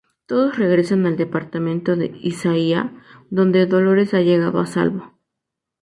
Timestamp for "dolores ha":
3.67-4.21